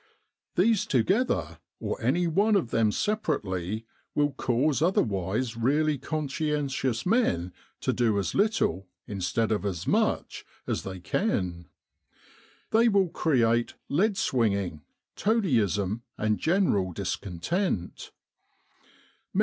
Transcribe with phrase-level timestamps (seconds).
[0.55, 3.85] These together, or any one of them separately,
[4.15, 10.43] will cause otherwise really conscien tious men to do as little, instead of as much
[10.65, 11.67] as they can.
[12.71, 14.81] They will create' lead swinging,'
[15.15, 18.09] toadyism, and general discontent.